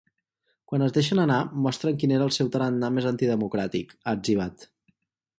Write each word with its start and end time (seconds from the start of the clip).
Quan 0.69 0.83
es 0.85 0.93
deixen 0.93 1.19
anar 1.23 1.37
mostren 1.65 1.99
quin 2.03 2.13
és 2.15 2.23
el 2.27 2.33
seu 2.37 2.49
tarannà 2.55 2.89
més 2.95 3.07
antidemocràtic, 3.09 3.93
ha 4.05 4.15
etzibat. 4.21 4.65